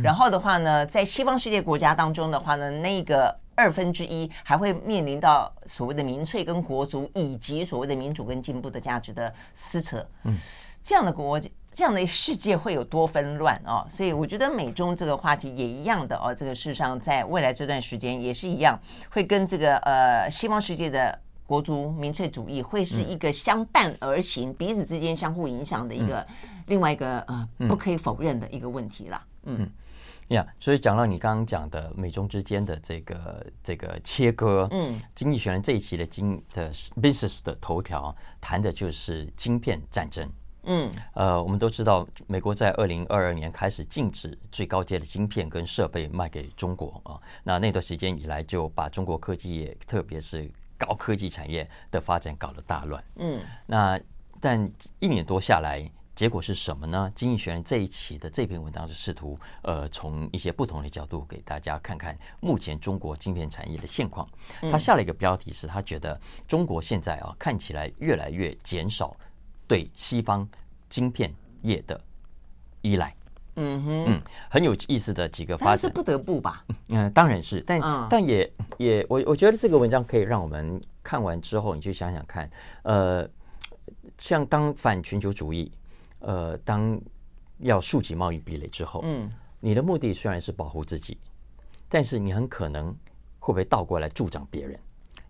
[0.00, 10.06] 然后的话呢，在西方世界国家当中的话呢，那个二分之一还会面临到所谓的民粹跟国族，以及所谓的民主跟进步的价值的撕扯。
[10.22, 10.38] 嗯，
[10.84, 11.40] 这样的国
[11.72, 13.86] 这样的世界会有多纷乱哦？
[13.88, 16.34] 所以我觉得美中这个话题也一样的哦。
[16.34, 18.78] 这个事实上，在未来这段时间也是一样，
[19.10, 21.16] 会跟这个呃西方世界的
[21.48, 26.24] 国族民粹主义会是一个相伴而行、彼此之间相互影响的一个
[26.66, 29.22] 另外一个呃不可以否认的一个问题了。
[29.44, 29.70] 嗯。
[30.28, 40.30] 呀，yeah, 所以讲到你刚刚讲的美中之间的这个这个切割，嗯，经济学人这一期的经的 business 的头条谈的就是晶片战争。
[40.64, 47.18] 嗯，呃，我们都知道，美国在二零二二年开始禁止最高阶的晶片跟设备卖给中国啊。
[47.42, 53.02] 那那段时间以来，就把中国科技业，特别是高科技产业的发展搞得大乱。
[53.16, 54.00] 嗯，那
[54.40, 57.12] 但一年多下来，结果是什么呢？
[57.14, 64.28] 经济学人这一期的这篇文章是试图呃，从一些不同的角度给大家看看目前中国晶片产业的现况。
[64.70, 69.16] 他下了一个标题是，他觉得中国现在啊，看起来越来越减少。
[69.66, 70.48] 对西方
[70.88, 72.00] 晶片业的
[72.80, 73.14] 依赖，
[73.58, 76.64] 嗯哼，嗯，很有意思的几个发展，是不得不吧？
[76.90, 82.48] 嗯，当然是，但、嗯、但也也，我我觉得这个文章可以让我们看完之后，你去想想看，
[82.82, 83.28] 呃，
[84.16, 85.70] 像当反全球主义，
[86.20, 87.00] 呃，当
[87.58, 91.18] 要竖起贸易壁垒之后，嗯，你的目的虽然是保护自己，
[91.88, 92.94] 但是你很可能
[93.40, 94.78] 会不会倒过来助长别人？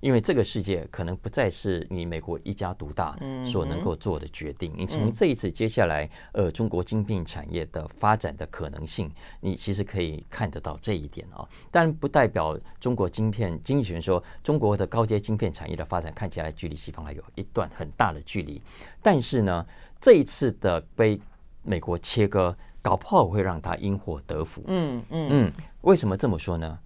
[0.01, 4.73] 因为这个世界可能不再是你美国一家独大所能够做的决定。
[4.77, 11.47] 你从这一次接下来，呃，中国晶片产业的发展的可能性，你其实可以看得到这一点啊。
[11.71, 18.63] 但不代表中国晶片经济学人说，中国的高阶晶片产业的发展看起来距离西方还有一段很大的距离。
[19.03, 19.67] 但是呢，
[20.01, 21.21] 这一次的被
[21.63, 24.63] 美国切割，搞不好会让它因祸得福。
[24.69, 26.79] 嗯嗯嗯，为什么这么说呢？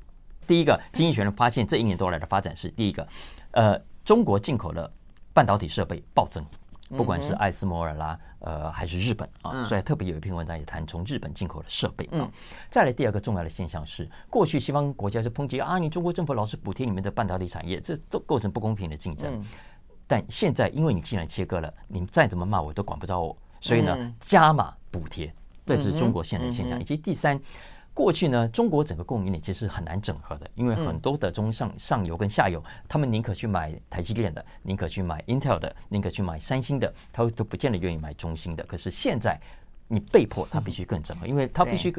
[0.53, 3.09] 第一个，经济学人发现这一年多来的发展是：第一个，
[3.53, 4.93] 呃，中国进口的
[5.33, 6.45] 半导体设备暴增，
[6.91, 12.31] 不管是艾斯摩尔啦，呃，还是日本啊，所以特别有一篇文章也谈从日本进口的设备啊。
[12.69, 19.43] 再来第二个重要的现象是，过去西方国家就抨击啊，你中国政府老是补贴你们的半导体产业，这都构成不公平的竞争。
[20.07, 25.35] 但现在因为你既然切割了，你们再怎么骂我都管不着我，所以呢，加码补贴，
[25.65, 26.79] 这是中国现在的现象。
[26.79, 27.41] 以及第三。
[27.95, 38.65] 过去呢，中国整个供应链其实很难整合的，因为很多的中上上游跟下游，他们宁可去买台积电的，宁可去买 Intel 的，宁可去买三星的，他都不见得愿意买中兴的。
[38.65, 39.39] 可是现在，
[39.89, 41.95] 你被迫他必须更整合，因为他必须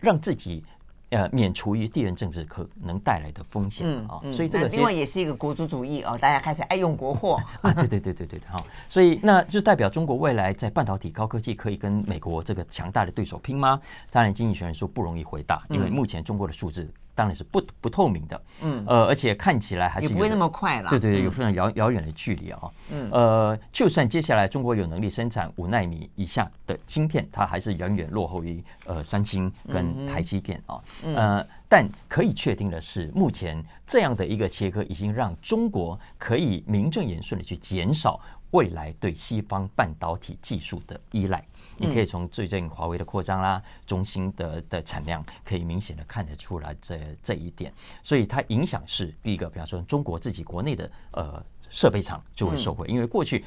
[0.00, 0.64] 让自己。
[1.10, 13.80] 呃，免除于地缘政治可能带来的风险啊，所以这个另外也是一个国族主义哦，大家开始爱用国货 啊，对对对对对哈，所以那就代表中国未来在半导体高科技可以跟美国这个强大的对手拼吗？
[14.10, 16.90] 当然，经济学人说不容易回答，因为目前中国的数字。
[17.16, 41.42] 当然是不不透明的，嗯，呃，而且看起来还是也不会那么快了，对对对，有非常遥遥远的距离啊，嗯，呃，就算接下来中国有能力生产五纳米以下的晶片，它还是远远落后于呃三星跟台积电啊，呃，但可以确定的是，目前这样的一个切割已经让中国可以名正言顺的去减少未来对西方半导体技术的依赖。
[41.78, 53.44] 你可以从最近华为的扩张啦，中兴的的产量可以明显的看得出来这这一点，所以它影响是第一个，比方说中国自己国内的呃设备厂就会受惠，因为过去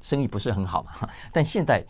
[0.00, 1.84] 生意不是很好嘛， 但现在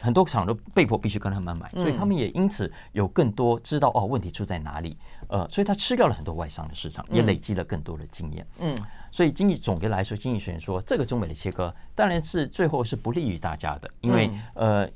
[0.00, 4.96] 很多厂都被迫必须跟他们买，所以他们也因此有更多知道哦问题出在哪里，
[5.28, 8.76] 呃，所以他吃掉了很多外商的市场，也累积了更多的经验，嗯，
[9.10, 14.88] 所以经济总结来说，经济学人说这个中美的切割当然是最后是不利于大家的，因为呃。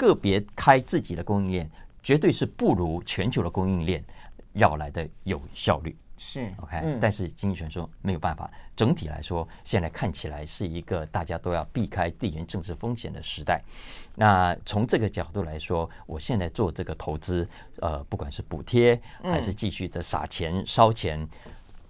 [0.00, 1.70] 个别开自己的供应链，
[2.02, 4.02] 绝对是不如全球的供应链
[4.54, 5.94] 要来的有效率。
[6.16, 8.50] 是 OK，嗯，但是经济学人说没有办法。
[8.76, 13.60] 整体来说，现在看起来是一个大家都要避开地缘政治风险的时代。
[14.14, 17.46] 那从这个角度来说，我现在做这个投资，
[17.80, 21.26] 呃，不管是补贴还是继续的撒钱烧钱，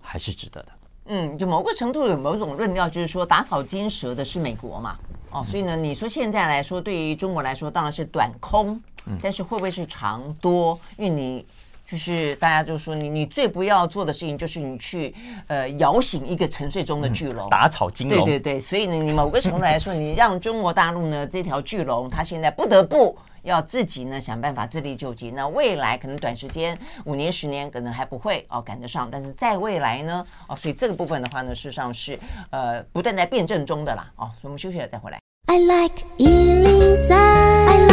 [0.00, 0.72] 还是值得的。
[1.06, 4.96] 嗯，就某个程度有某种论调，就是说打草惊蛇的是美国嘛，
[5.32, 8.80] 哦，所以呢，你说现在来说，对于中国来说当然是短空，
[9.22, 10.78] 但是会不会是长多？
[10.96, 11.46] 因为你
[11.86, 15.14] 就是大家就说你你最不要做的事情就是你去
[15.46, 23.16] 呃摇醒一个沉睡中的巨龙，打草惊龙，对对对，所以呢，你某个程度来说，你让中国大陆呢这条巨龙，它现在不得不。
[23.42, 32.18] 要自己呢想办法自力救济，那未来可能短时间五年十年可能还不会哦赶得上，但是在未来呢哦，所以这个部分的话呢，事实上是
[32.50, 35.18] 呃不断在辩证中的啦哦，所以我们休息了再回来。
[35.46, 37.89] I like 103, I like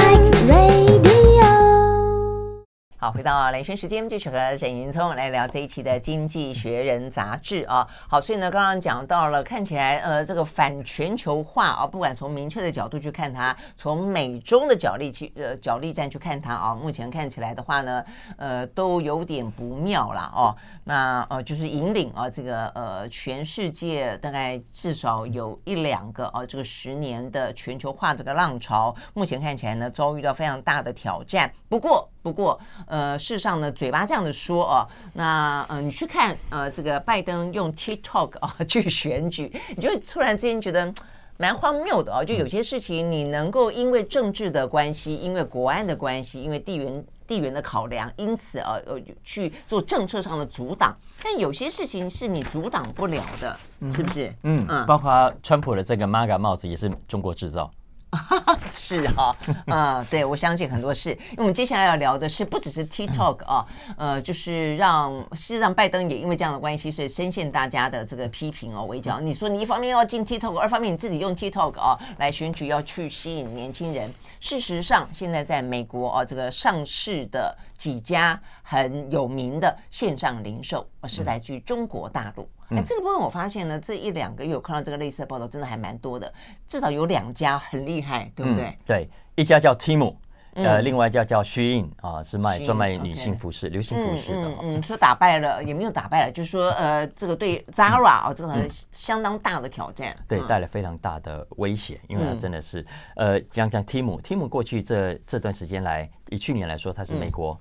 [2.99, 7.87] 好，回到兰萱时间，继续和沈云聪来聊这一期的《经济学人》杂志啊。
[8.09, 18.03] 好，所以呢，刚刚讲到了，看起来呃，这个反全球化啊，不管从明确的角度去看它，从美中的角力去呃角力战去看它啊，目前看起来的话呢，
[18.35, 20.55] 呃，都有点不妙了哦。
[20.83, 31.47] 那呃，就是引领啊，这个呃，全世界大概至少有一两个啊，这个十年的全球化这个浪潮，目前看起来呢，遭遇到非常大的挑战。
[31.69, 32.59] 不过，不过。
[32.87, 40.93] 呃，事实上呢，嘴巴这样子说哦，那呃，你去看呃，这个拜登用 TikTok 啊 去选举，你就突然之间觉得
[41.37, 42.23] 蛮荒谬的哦。
[42.23, 50.95] 就有些事情你能够因为政治的关系，因为国安的关系，因为地缘地缘的考量，因此啊呃去做政策上的阻挡。
[51.21, 53.57] 但有些事情是你阻挡不了的，
[53.91, 54.29] 是不是？
[54.43, 57.69] 嗯嗯，包括川普的这个 MAGA 帽子也是中国制造。
[58.69, 61.11] 是哈、哦，啊、呃，对，我相信很多事。
[61.11, 63.67] 因为我们接下来要聊的是，不只是 TikTok 啊，
[63.97, 69.19] 呃，就是让，事实上拜登也因为这样的关系，所以深陷大家的这个批评哦，围剿。
[69.19, 74.11] 你说你一方面要进 TikTok，二方面你自己用 TikTok 啊来选举，要去吸引年轻人。
[74.39, 82.47] 事实上，现在在美国哦，这个上市的几家很有名的线上零售，是来自于中国大陆。
[82.69, 86.31] 哎，这个部分我发现呢，这一两个月我看到这个类似的报道，真的还蛮多的，
[86.67, 88.65] 至少有两家很厉害，对不对？
[88.65, 90.13] 嗯、对，一家叫 Temu，
[90.53, 94.53] 呃，另外一家叫 Shein 啊，是卖专卖女性服饰、流行服饰的。
[94.61, 107.57] 嗯，说打败了也没有打败了，就是说呃，这个对 Zara 啊，这个相当大的挑战，对，带来非常大的威胁，因为它真的是呃，讲讲 Temu，Temu 过去这这段时间来，以去年来说，它是美国、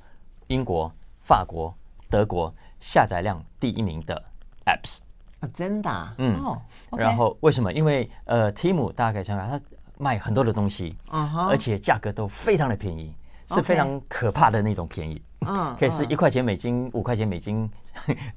[0.48, 0.90] 英国、
[1.22, 1.72] 法国、
[2.10, 4.20] 德国下载量第一名的。
[4.66, 4.98] Apps
[5.40, 6.56] 啊，真的、啊，嗯，oh,
[6.90, 6.98] okay.
[6.98, 7.72] 然后为什么？
[7.72, 9.58] 因为呃，Temu 大家可以想想，他
[9.98, 11.46] 卖很多的东西，uh huh.
[11.48, 13.14] 而且价格都非常的便宜
[13.48, 15.20] 是非常可怕的那种便宜。
[15.40, 17.70] 嗯，可以是一块钱美金、五块钱美金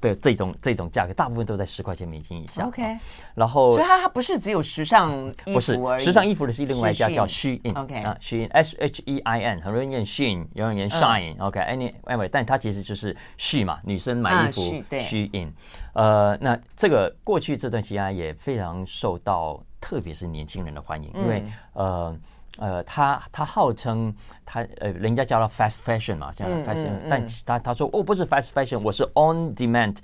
[0.01, 2.65] 的这种这种价格，大部分都在十块钱美金以下。
[2.65, 2.97] OK，
[3.33, 5.11] 然后所以它它不是只有时尚
[5.45, 7.59] 衣服，不是时尚衣服的是另外一家叫 Shein。
[7.75, 11.41] OK 啊，Shein S H E I N，很多人念 Shein，有人念 Shine。
[11.41, 15.51] OK，Anyway，但它其实就是 She 嘛，女生买衣服 Shein。
[15.93, 22.15] 呃，那这个过去这段时间也非常受到，特别是年轻人的欢迎，因为呃。
[22.59, 24.13] 呃，他他号称
[24.45, 29.95] 他呃，人家叫他 fast fashion 嘛，这样 fashion，嗯嗯嗯，但他他说哦，不是 fast fashion，我是 on demand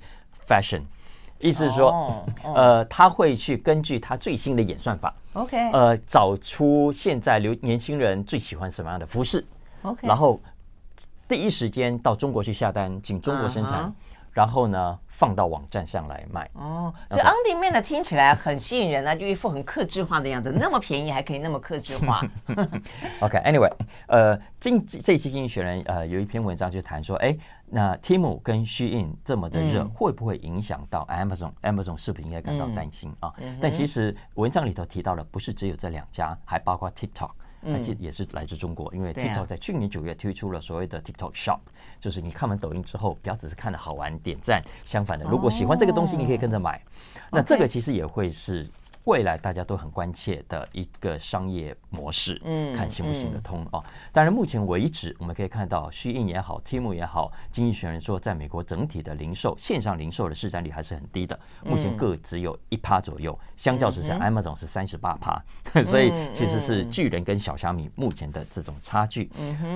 [0.48, 0.82] fashion，
[1.38, 9.44] 意思是说，呃，他会去根据他最新的演算法，OK，呃，找出现在流年轻人最喜欢什么样的服饰
[9.82, 10.40] ，OK，然后
[11.28, 13.84] 第一时间到中国去下单，请中国生产。
[13.84, 13.92] Uh huh.
[14.32, 16.46] 然后呢，放到网站上来卖。
[16.52, 22.20] 哦，所以 on demand 听起来很吸引人啊，就一副很克制化的样子，那么便宜还可以那么克制化。
[23.20, 23.76] OK，Anyway， okay,
[24.08, 33.34] 呃，经这一期经济学人呃有一篇文章就谈说，哎，那 Temu 跟 Shein 这么的热，嗯、会不会影响到 Amazon？Amazon 是不是应该感到担心、嗯、啊？
[33.58, 37.30] 但其实文章里头提到了，不是只有这两家，还包括 TikTok。
[37.66, 41.58] 它也是来自中国，因为 TikTok 在去年九月推出了所谓的 TikTok Shop，
[42.00, 46.80] 就是你看完抖音之后，不要只是看了好玩点赞，相反的，如果喜欢这个东西，你可以跟着买。
[47.30, 48.66] 那这个其实也会是。
[49.06, 53.82] 未来大家都很关切的一个商业模式，嗯，看行不行得通哦？
[54.12, 65.40] 当然，目前为止我们可以看到，Shein 也好，Temu 也好，经济学人说，在美国整体的零售线上零售的市占率还是很低的，目前各只有一趴左右，相较之下，Amazon 是三十八趴，
[65.86, 69.30] 所以其实是巨人跟小虾米目前的这种差距。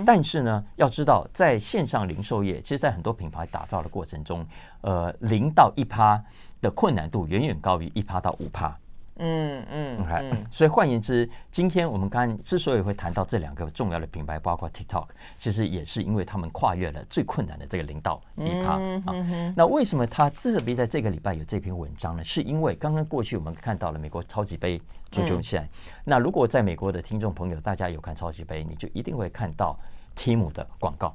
[0.05, 4.45] 但是呢，要知道，在线上零售业，其实，在很多品牌打造的过程中，
[4.81, 6.21] 呃，零到一趴
[6.61, 8.77] 的困难度远远高于一趴到五趴。
[9.22, 15.06] 嗯嗯，OK，所以换言之，今天我们刚刚之所以会谈到这两个重要的品牌，包括 TikTok，
[15.37, 19.52] 其实也是因为他们跨越了最困难的这个零到一趴啊。
[19.54, 22.24] 那为什么他特别在这个礼拜有这篇文章呢？
[22.24, 24.80] 是因为刚刚过去我们看到了美国超级杯
[25.11, 25.68] 足球赛。
[26.02, 29.78] 那如果在美国的听众朋友大家有看超级杯，你就一定会看到
[30.16, 31.14] Temu 的广告。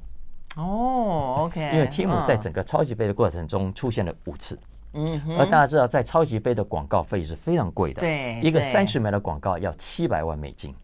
[0.56, 4.56] 哦，OK，因为 Temu 在整个超级杯的过程中出现了五次。
[4.56, 4.75] 嗯，
[5.38, 10.74] 而大家知道，在超级杯的广告费是非常贵的，对，一个三十秒的广告要七百万美金，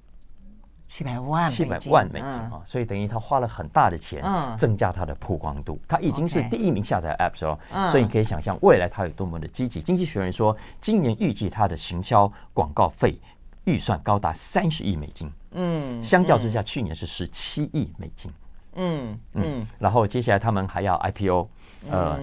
[0.87, 2.61] 七百万，七百万美金啊！
[2.67, 4.23] 所以等于他花了很大的钱，
[4.59, 5.79] 增加他的曝光度。
[5.89, 9.81] 他已经是第一名下载 App 了，所以你可以想象未来他有多么的积极。
[9.81, 13.19] 经济学人说，今年预计他的行销广告费
[13.65, 18.31] 预算高达三十亿美金，嗯，相较之下，去年是十七亿美金，
[18.75, 21.49] 嗯嗯，然后接下来他们还要 IPO。
[21.91, 22.19] 呃，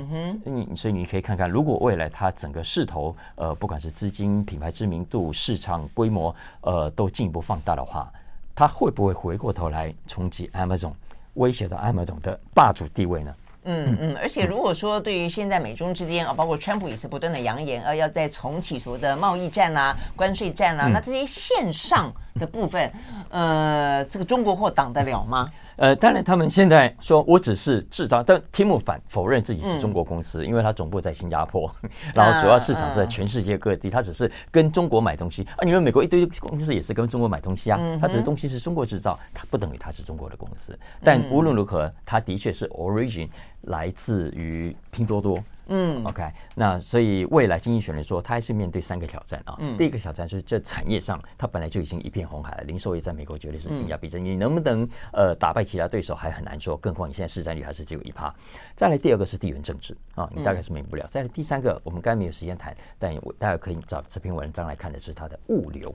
[0.46, 8.12] 你所以你可以看看，如果未来它整个势头，呃，不管是资金、品牌知名度、市场规模，呃，都进一步放大的话，
[8.56, 10.94] 它会不会回过头来冲击 Amazon，
[11.34, 13.36] 威胁到 Amazon 的霸主地位呢？
[13.66, 22.90] 嗯嗯，而且如果说对于现在美中之间啊，包括川普也是不断的扬言，呃，要再重启所谓的贸易战啊、关税战啊，那这些线上的部分，
[23.30, 25.52] 呃，这个中国货挡得了吗？
[25.80, 31.74] 呃，当然，他们现在说我只是制造，但 Temu 反否认自己是中国公司，嗯、因为它总部在新加坡，
[32.14, 35.64] 然后主要市场是在全世界各地，它只是跟中国买东西啊。
[35.64, 40.78] 你们美国一堆公司也是跟中国买东西啊，它只是东西是中国制造，它不等于它是中国的公司。
[41.02, 43.30] 但无论如何，它的确是 origin
[43.62, 45.42] 来自于拼多多。
[45.70, 46.24] 嗯，OK，
[46.56, 49.56] 那所以未来经济学人说，他还是面对三个挑战啊。
[49.60, 58.34] 嗯，第一个挑战是这产业上，它本来就已经一片红海了，零售业在美国绝对是兵家必争，你能不能呃打败其他对手还很难说，更何况你现在市占率还是只有一趴。
[58.76, 61.06] 再来第二个是地缘政治啊，你大概是免不了。
[61.08, 65.94] 再来第三个，我们刚才没有时间谈，但我大家可以找这篇文章来看的是它的物流。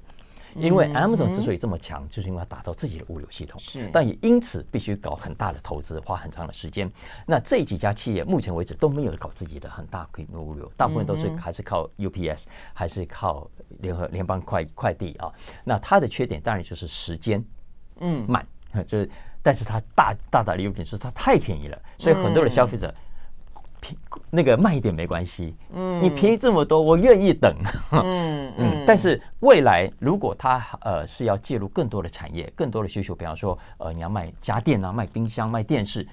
[0.57, 6.91] 因为 Amazon 之所以这么强，就是因为它打造自己的物流系统，是，但也因此必须搞很大的投资，花很长的时间。
[7.27, 13.51] 那这几家企业目前为止都没有搞自己的很大规模物流，大部分都是还是靠 UPS，还是靠
[13.81, 15.33] 联合联邦快快递啊。
[15.65, 17.45] 那它的缺点当然就是时间，
[18.01, 18.47] 嗯，慢，
[18.87, 19.11] 就是，
[19.43, 22.95] 但是它大大大的优点是它太便宜了，所以很多的消费者。
[24.31, 27.55] 那个慢一点没关系，嗯，你便宜这么多，我愿意等，
[27.93, 28.85] 嗯 嗯。
[28.87, 36.07] 但是未来如果它呃是要介入更多的产业，更多的需求，比方说呃你要卖家电啊，卖冰箱、卖电视，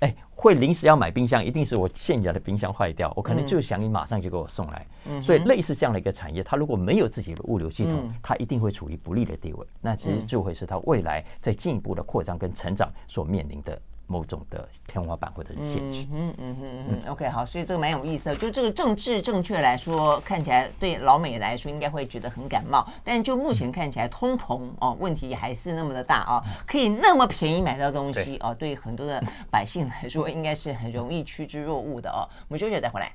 [0.00, 4.86] 哎，会临时要买冰箱，一定是我现有的冰箱坏掉，我可能就想你马上就给我送来。
[5.10, 9.66] 嗯，所以类似这样的一个产业，它如果没有自己的物流系统，它一定会处于不利的地位。
[9.80, 13.80] 那其实就会是它未来在进一步的扩张跟成长所面临的。
[14.08, 16.04] 某种的天花板或者是限制。
[16.12, 18.34] 嗯嗯嗯嗯 OK，好，所以这个蛮有意思的。
[18.34, 22.84] 就这个政治正确来说，看起来对老美来说应该会觉得很感冒。
[23.04, 32.26] 但就目前看起来，通膨哦问题还是那么的大啊，可以那么便宜买到东西哦，对很多的百姓来说，应该是很容易趋之若鹜的哦。
[32.48, 33.12] 我们休息再回来。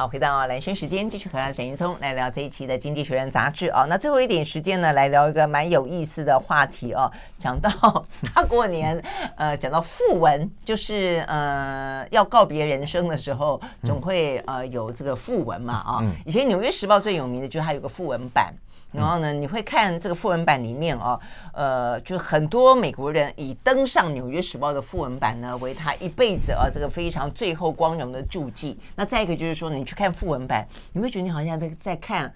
[0.00, 3.84] 好，回到蓝轩时间，继续和沈云聪来聊这一期的《经济学人》杂志啊。
[3.86, 7.12] 那最后一点时间呢，来聊一个蛮有意思的话题哦。
[7.38, 7.70] 讲到
[8.34, 8.98] 大过年，
[9.36, 16.02] 呃，讲到讣文，就是呃要告别人生的时候，总会呃有这个讣文嘛啊。
[16.24, 18.54] 以前《纽约时报》最有名的就是它有个讣文版。
[18.92, 21.18] 然后呢，你会看这个副文版里面哦，
[21.52, 28.78] 呃，就很多美国人以登上《纽约时报》的副文版呢为他一辈子啊这个非常最后光荣的注记。
[28.96, 32.32] 那再一个就是说，你去看副文版，你会觉得你好像在在看，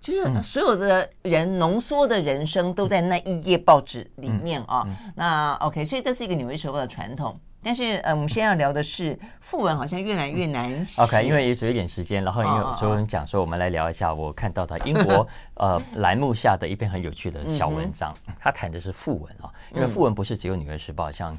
[0.00, 4.84] 就是所有的人浓缩的人生都在那一页报纸里面啊。
[5.14, 7.38] 那 OK，所以这是一个《纽约时报》的传统。
[7.64, 11.00] 但是，呃，我们现在要聊的是副文，好像越来越难写。
[11.02, 21.34] OK，因为也只有一点时间，然后因为有时候讲说，我们来聊一下我看到的英国 呃栏目下的一篇很有趣的小文章，他谈的是副文啊，因为副文不是只有《纽约时报》，像《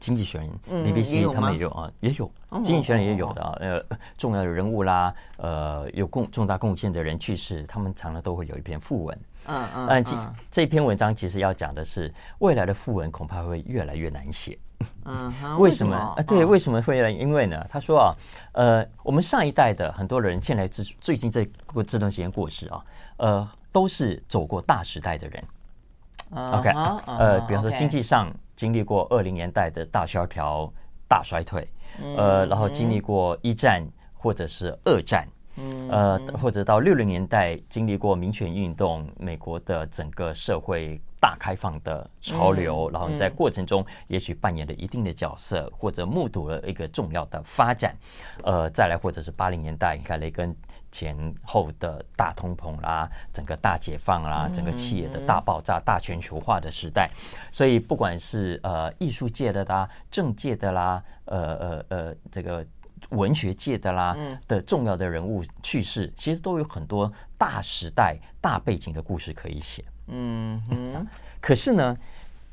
[0.00, 0.50] 经济学人》、
[0.84, 2.30] BBC 他们也有啊，也有
[2.62, 3.82] 《经济学人》也有的啊，呃，
[4.16, 9.18] 重要的人物啦，呃，有贡重大贡献的人去世，他们常常都会有一篇訃闻。
[9.46, 10.12] 嗯嗯，嗯，这
[10.50, 14.58] 这篇文章其实要讲的是未来的副文恐怕会越来越难写。
[15.04, 16.14] 嗯， 为什么啊？
[16.26, 17.10] 对，为什么会呢？
[17.10, 18.14] 因为呢，他说啊，
[18.52, 22.84] 呃，我们上一代的很多人，现在最最近这过这段时间过世啊，
[23.18, 25.44] 呃，都是走过大时代的人。
[26.30, 26.70] OK，
[27.06, 30.70] 呃，比方说经济上经历过二零年代的大萧条、
[31.08, 31.66] 大衰退，
[32.16, 35.26] 呃，然后经历过一战或者是二战。
[35.56, 47.96] 嗯，呃，或者到六零年代经历过民权运动，美国的整个社会大开放的潮流，然后你在过程中也许扮演了一定的角色，或者目睹了一个重要的发展，
[48.44, 50.54] 呃，再来或者是八零年代，你看雷根
[50.92, 57.10] 前后的大通膨啦，整个大解放啦，整个企业的大爆炸、大全球化的时代，
[57.50, 62.66] 所以不管是呃艺术界的啦、政界的啦，呃呃呃这个。
[63.10, 64.16] 文学界的啦
[64.48, 69.84] 的重要的人物去世，其实都有很多大时代、大背景的故事可以写。
[70.08, 71.06] 嗯嗯。
[71.40, 71.96] 可是呢，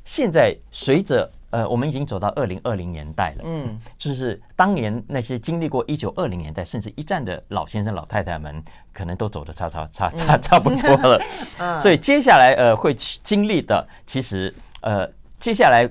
[0.06, 3.44] 现在随着呃，我们已经走到二零二零年代了。
[3.46, 3.80] 嗯。
[3.98, 11.22] 就是当年那些经历过一九二零年代甚至一战的老先生、老太太们，可能都走的差差差差差不多了。
[11.58, 11.80] 嗯。
[11.80, 15.90] 所以接下来呃会经历的，其实呃接下来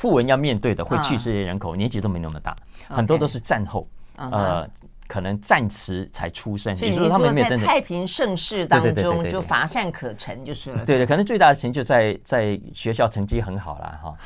[0.00, 2.56] 訃闻要面对的会去世的人口年纪都没那么大。
[2.88, 3.86] 很多都是战后
[4.16, 4.68] 呃，
[5.06, 10.84] 可能暂时才出生，所以说他们在太平盛世当中就乏善可陈就是了。
[10.84, 14.16] 对对，可能最大的成就在在学校成绩很好啦，哈，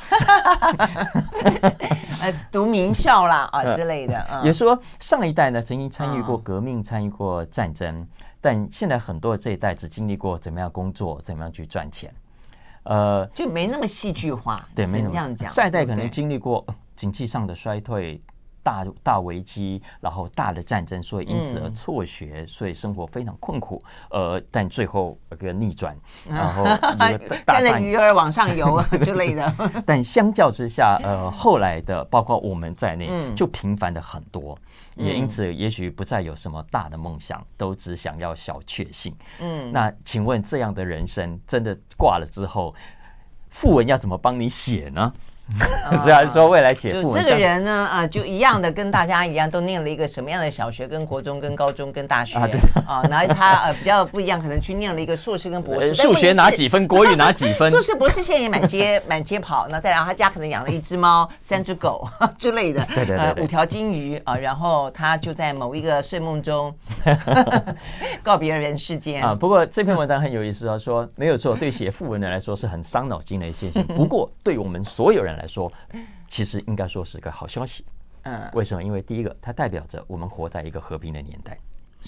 [2.21, 4.41] 呃，读名校啦啊之类的。
[4.43, 8.07] 也说上一代呢曾经参与过革命，参与过战争，
[8.39, 12.13] 但现在很多的这一代只经历过怎么样工作，怎么样去赚钱，
[12.85, 14.67] 呃，就没那么戏剧化。
[14.73, 15.51] 对，没那么这样讲。
[15.51, 16.65] 下一代可能经历过
[16.95, 18.19] 经济上的衰退。
[18.65, 23.79] 大大危机，然后大的战争，所以因此而辍学，嗯、所以生活非常困苦。
[24.09, 25.95] 呃，但最后一个逆转，
[26.27, 26.65] 然后
[26.97, 29.53] 一个大看着鱼儿往上游 之类的。
[29.85, 34.57] 但相较之下，呃，后来的包括我们在内，就平凡的很多，
[34.95, 39.15] 嗯、也因此也许不再有什么大的梦想，都只想要小确幸。
[39.39, 42.73] 嗯，那请问这样的人生真的挂了之后，
[43.49, 45.13] 副文要怎么帮你写呢？
[46.03, 52.35] 虽然说未来写就这个人呢，啊，就一样的跟大家一样，都念了一个什么样的小学、跟国中、跟高中、跟大学
[52.87, 53.03] 啊？
[53.09, 55.93] 然后他呃比较不一样，可能去念了一个硕士跟博士。
[55.95, 56.87] 数学拿几分？
[56.87, 57.69] 国语拿几分？
[57.69, 59.67] 硕士、博士现在也满街 满街跑。
[59.69, 64.35] 那再然后他家可能养了一只猫、三只狗之类的，对对对，五条金鱼啊。
[64.35, 66.73] 然后他就在某一个睡梦中
[68.23, 69.35] 告别了人世间啊。
[69.35, 73.83] 不过这篇文章很有意思啊，说没有错，对写富文的来说是很伤脑筋的一些事。
[73.83, 75.34] 不过对我们所有人。
[75.35, 75.71] 来说，
[76.27, 77.85] 其实应该说是个好消息。
[78.23, 78.83] 嗯，为什么？
[78.83, 81.55] 因为第一个，它代表着我们活在一个和平的年代，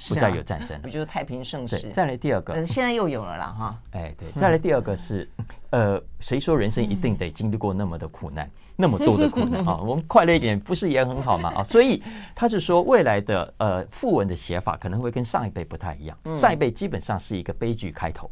[0.10, 1.92] 不再有战争，不就是太平盛世？
[1.92, 3.80] 再来第二个，现在又有了啦，哈。
[3.92, 5.30] 哎，对，再来第二个是，
[5.70, 9.78] 呃，谁说人生一定得经历过那么的苦难，那么多的苦难啊？
[9.86, 11.54] 我们快乐一点，不是也很好吗？
[11.58, 12.02] 啊，所以
[12.34, 16.18] 他是说，未来的呃副文的写法可能会跟上一辈不太一样。
[16.36, 18.28] 上一辈基本上是一个悲剧开头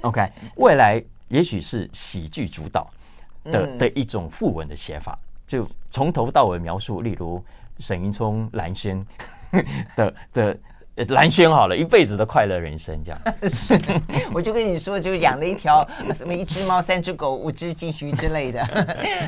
[0.00, 2.90] ，OK，未来也许是喜剧主导。
[3.44, 7.42] 的的一种副文的写法，就从头到尾描述，例如
[7.78, 9.04] 沈云聪蓝轩
[9.96, 10.58] 的的
[11.08, 13.18] 蓝轩好了，一辈子的快乐人生这样。
[13.48, 13.98] 是的，
[14.34, 18.60] 我就跟你说，就养了一条什么一只猫、三只狗、五只金鱼之类的，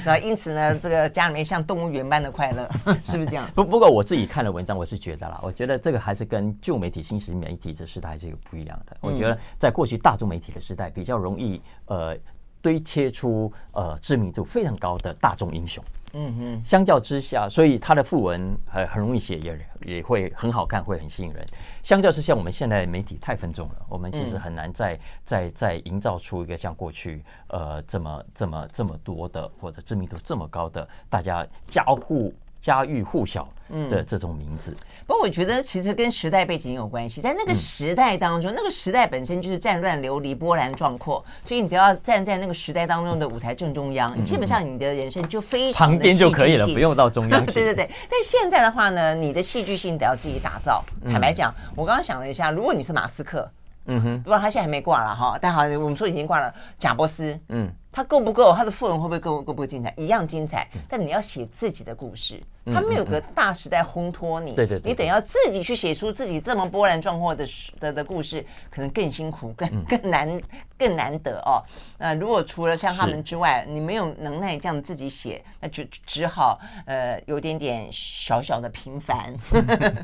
[0.04, 2.68] 然后因此呢，这个家里面像动物园般的快乐，
[3.02, 3.48] 是不是这样？
[3.54, 8.94] 不不过我自己看了文章，我是觉得啦，我觉得这个还是跟旧媒体、新时媒体这时代是有不一样的。
[9.00, 12.14] 我觉得在过去大众媒体的时代，比较容易呃。
[12.62, 21.46] 堆砌出呃知名度非常高的大众英雄，嗯哼，相较之下，所以他的副文很很容易写，也也会很好看，会很吸引人。
[21.82, 32.32] 相较之下，我们现在媒体太分众了，我们其实很难再再再营造出一个像过去呃这么这么这么多的或者知名度这么高的大家家户。
[32.62, 33.46] 家喻户晓
[33.90, 37.20] 的这种名字，嗯，不过我觉得其实跟时代背景有关系。
[37.20, 47.44] 在那个时代当中，嗯、那个时代本身就是战乱流离、波澜壮阔，所以你只要站在那个时代当中的舞台正中央，嗯、基本上你的人生就非常旁边就可以了，不用到中央。
[47.52, 47.90] 对对对。
[48.08, 50.84] 但现在的话呢，你的戏剧性得要自己打造。
[51.10, 53.50] 坦白讲，我刚刚想了一下，如果你是马斯克，
[53.86, 56.54] 嗯哼，不过他现在还没挂了哈，但好像我们说已经挂了。
[56.78, 57.68] 贾伯斯，嗯。
[57.92, 58.54] 他够不够？
[58.54, 59.92] 他的富人会不会够够不够精彩？
[59.98, 67.46] 一样精彩，但你要写自己的故事，他没有个大时代烘托你，对对，你得要自己去写出自己这么波澜壮阔的
[67.78, 70.40] 的的故事，可能更辛苦，更更难，
[70.78, 71.60] 更难得哦。
[71.98, 79.34] 那如果除了像他们之外，你没有能耐这样自己写，那就只好呃有点点小小的平凡，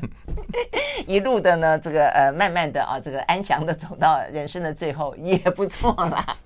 [1.07, 6.37] 一路的呢这个呃慢慢的啊这个安详的走到人生的最后也不错啦。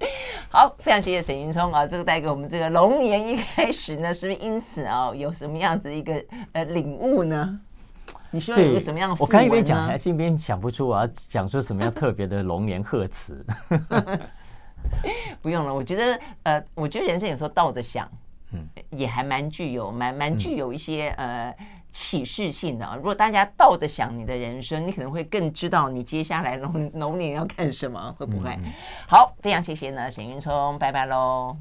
[0.48, 6.22] 好，非常谢谢沈云聪啊，这个带给我们这个龙年一开始呢，是不是因此啊，有什么样子一个
[6.52, 7.60] 呃领悟呢？
[8.30, 9.16] 你希望有个什么样的？
[9.18, 13.44] 我刚一边讲，还是一边想不出我要讲出什么样特别的龙年贺词。
[15.42, 18.10] 不用了，我觉得呃，我觉得人生有时候倒着想，
[18.52, 21.54] 嗯，也还蛮具有蛮蛮具有一些呃。
[21.92, 22.96] 启示性的啊！
[22.96, 28.58] 如果大家倒着想你的人生，你可能会更知道你接下来龙龙 年要干什么，会不会？
[29.06, 31.56] 好，非常谢谢呢，沈云聪，拜拜喽。